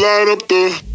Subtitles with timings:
[0.00, 0.89] light up the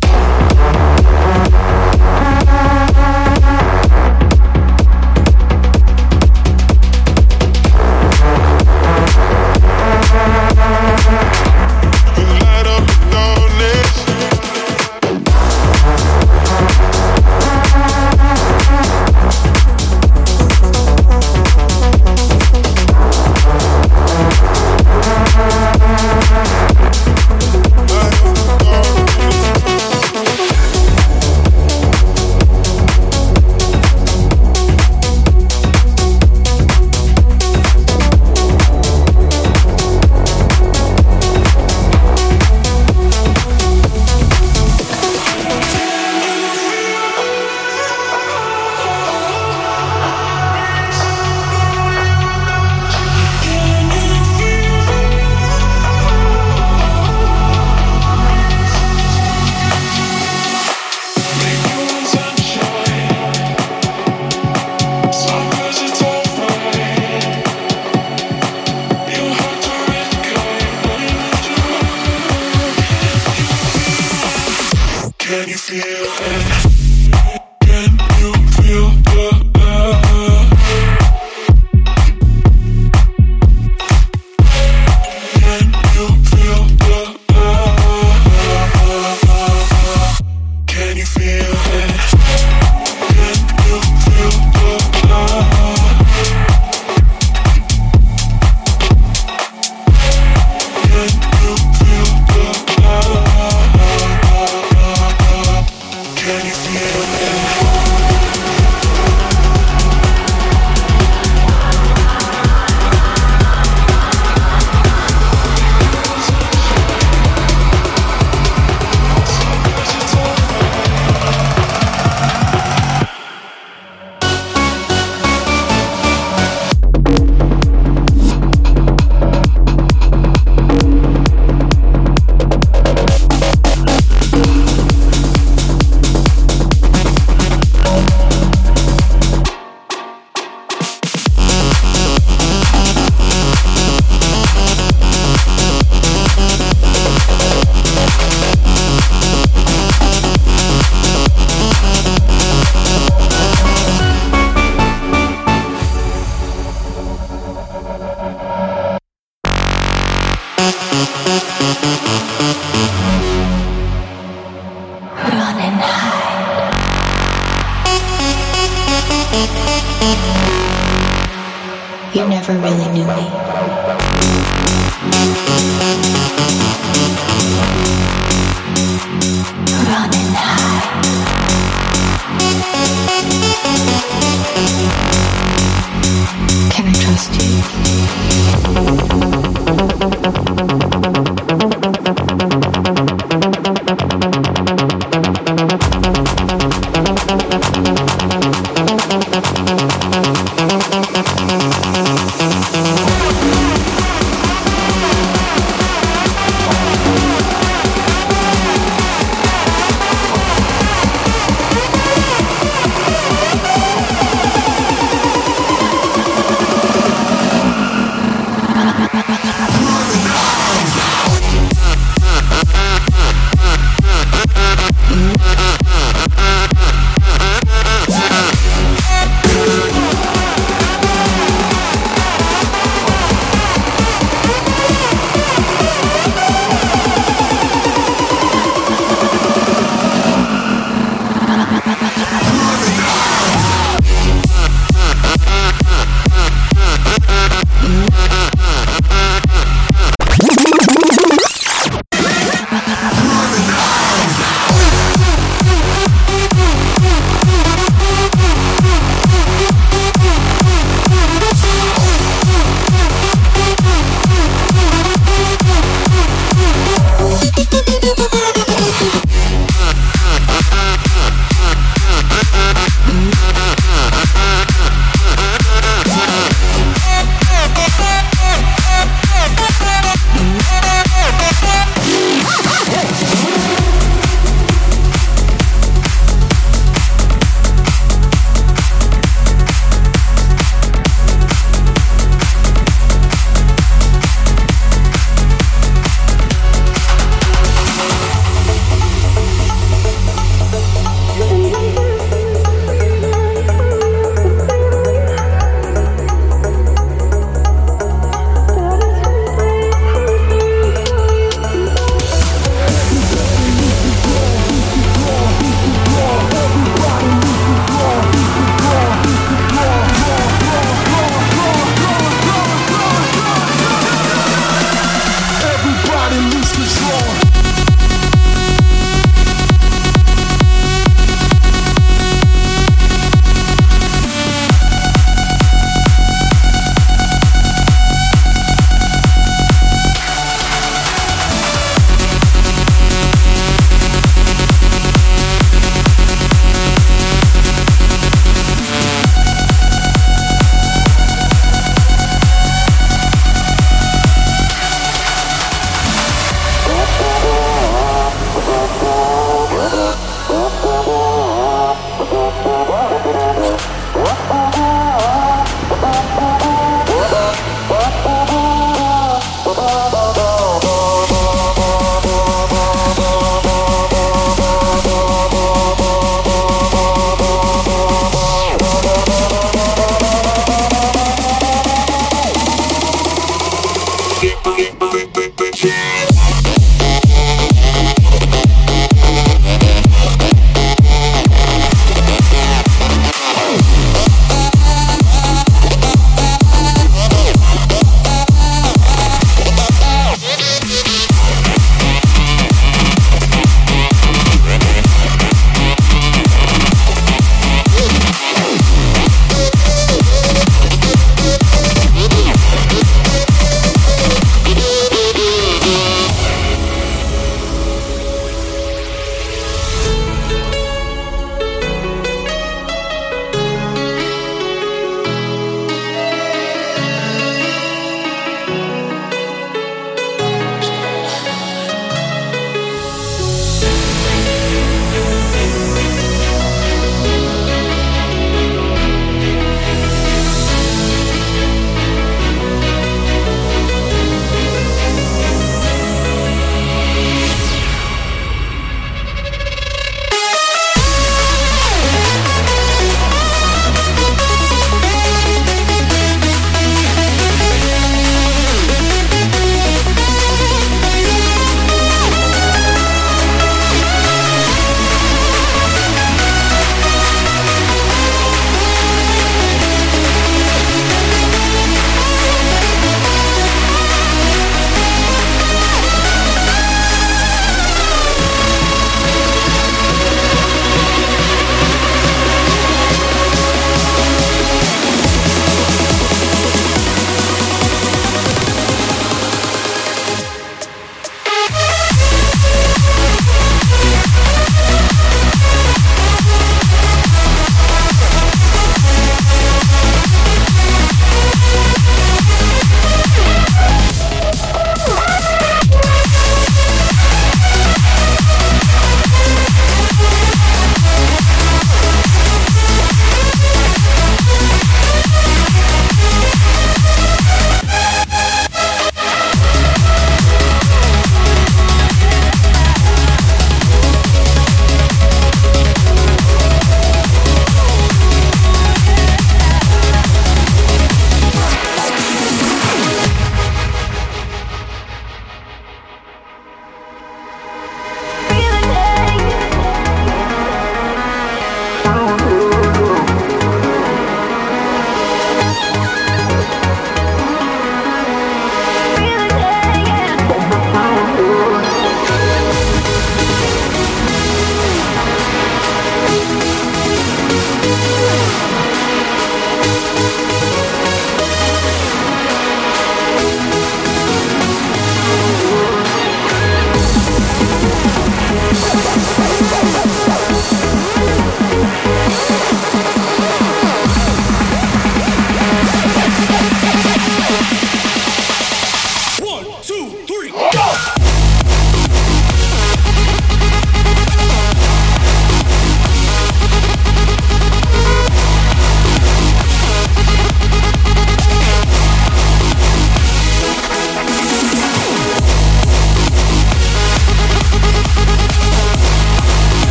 [173.31, 174.44] Bye.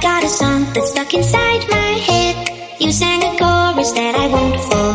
[0.00, 2.80] got a song that's stuck inside my head.
[2.80, 4.85] You sang a chorus that I won't forget.